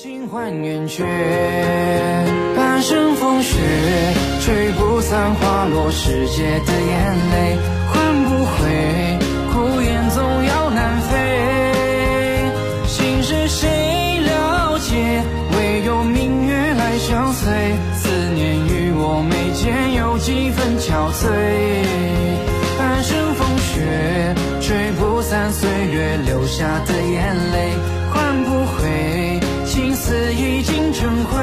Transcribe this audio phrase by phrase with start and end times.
[0.00, 1.02] 尽还圆缺
[2.56, 3.58] 半生风雪，
[4.40, 7.58] 吹不散花落世界的眼泪，
[7.88, 9.18] 换不回
[9.52, 11.18] 孤雁总要南飞。
[12.86, 15.20] 心事谁了解？
[15.56, 17.50] 唯有明月来相随。
[17.96, 21.26] 思念与我眉间有几分憔悴。
[22.78, 27.72] 半生风雪，吹不散岁月留下的眼泪，
[28.12, 29.27] 换不回。
[29.98, 31.42] 情丝已经成灰，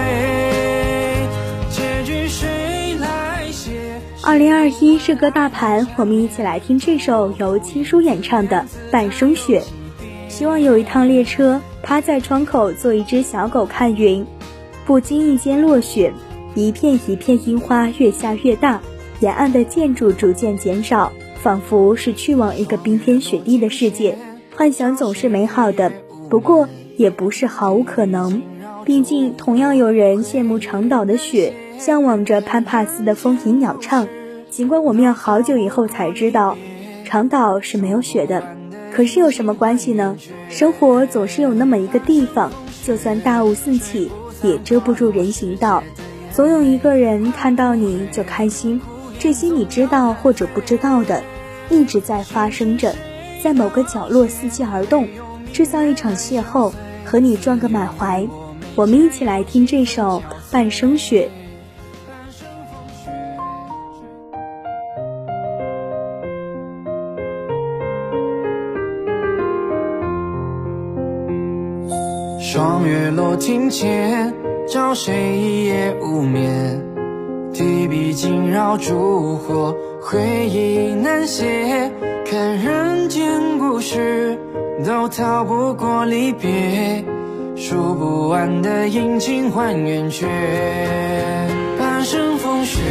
[1.70, 4.00] 结局谁来写？
[4.24, 9.62] 二零二一诗歌大盘，我们一起来听这首由七叔演唱的《半生雪》。
[10.30, 14.26] 希望有一趟列车，趴在窗口做一只小狗看云，
[14.86, 16.14] 不经意间落雪，
[16.56, 18.80] 一片一片樱花越下越大，
[19.20, 21.12] 沿岸的建筑逐渐减少，
[21.44, 24.18] 仿佛是去往一个冰天雪地的世界。
[24.56, 25.92] 幻想总是美好的，
[26.30, 26.70] 不过。
[26.98, 28.42] 也不是毫无可能，
[28.86, 34.08] 毕竟同样有人羡慕长岛的雪，向往着潘帕斯的风吟鸟唱。
[34.50, 36.58] 尽管我们要好久以后才知道，
[37.04, 38.44] 长岛是没有雪的，
[38.94, 40.18] 可是有什么关系呢？
[40.50, 42.52] 生活总是有那么一个地方，
[42.86, 44.10] 就算大雾四起，
[44.42, 45.84] 也遮不住人行道。
[46.32, 48.80] 总有一个人看到你就开心，
[49.20, 51.24] 这些你知道或者不知道的，
[51.70, 52.94] 一直在发生着，
[53.44, 55.08] 在某个角落伺机而动，
[55.56, 56.74] 制造一场邂逅。
[57.08, 58.28] 和你撞个满怀，
[58.76, 61.30] 我们一起来听这首《半生雪》。
[72.42, 74.34] 霜月落庭前，
[74.68, 76.95] 找谁一夜无眠？
[77.56, 81.90] 提笔惊扰烛火，回忆难写。
[82.30, 84.38] 看人间故事。
[84.86, 87.02] 都逃不过离别，
[87.56, 90.28] 数不完的阴晴换圆缺。
[91.80, 92.82] 半生风雪，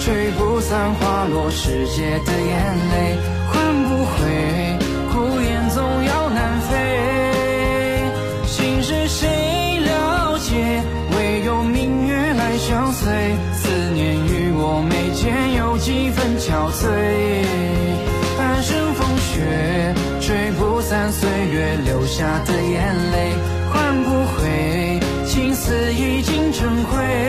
[0.00, 3.18] 吹不散花落世界的眼泪，
[3.52, 4.71] 换不回
[15.82, 16.86] 几分憔悴。
[18.38, 23.32] 半生风雪，吹不散岁月留下的眼泪，
[23.72, 27.21] 换不回青丝已经成灰。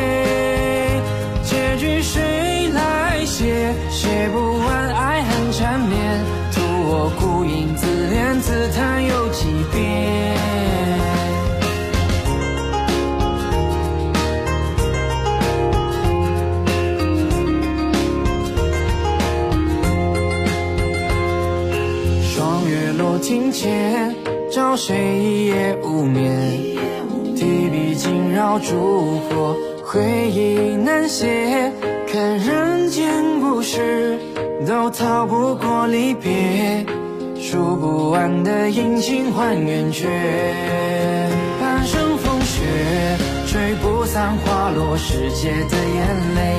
[23.24, 24.14] 庭前，
[24.52, 26.60] 找谁一夜无眠？
[27.34, 31.72] 提笔惊扰烛火，回忆难写。
[32.12, 34.20] 看人间故事，
[34.68, 36.86] 都逃不过离别。
[37.40, 40.06] 数不完的阴晴换圆缺。
[41.62, 42.62] 半生风雪，
[43.48, 46.56] 吹不散花落世界的眼泪，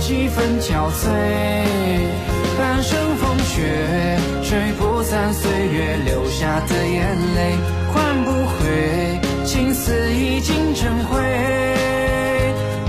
[0.00, 1.06] 几分憔悴。
[2.58, 7.56] 半生风雪，吹不散岁月留下的眼泪，
[7.92, 11.18] 换不回情丝已经成灰。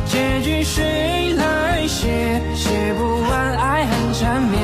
[0.06, 2.42] 结局谁来写？
[2.56, 4.60] 写不完爱恨缠绵，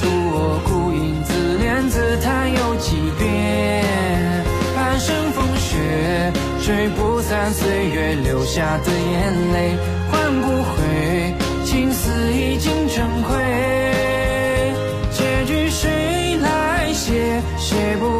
[0.00, 3.84] 独我孤影自怜自叹有几遍。
[4.74, 6.32] 半生风雪。
[6.62, 9.76] 吹不散岁月留下的眼泪，
[10.10, 10.74] 换不回
[12.32, 13.34] 已经成灰。
[15.10, 17.42] 结局谁来写？
[17.58, 18.15] 写不